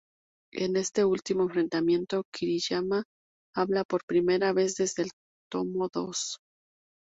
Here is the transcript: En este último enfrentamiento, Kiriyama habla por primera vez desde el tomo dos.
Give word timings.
En 0.51 0.77
este 0.77 1.05
último 1.05 1.43
enfrentamiento, 1.43 2.23
Kiriyama 2.33 3.03
habla 3.55 3.83
por 3.83 4.03
primera 4.03 4.51
vez 4.51 4.73
desde 4.75 5.03
el 5.03 5.11
tomo 5.47 5.89
dos. 5.93 6.39